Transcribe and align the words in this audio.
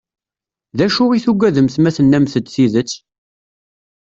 D 0.77 0.79
acu 0.85 1.05
i 1.11 1.19
tugademt 1.25 1.75
ma 1.79 1.91
tennamt-d 1.95 2.45
tidet? 2.53 2.91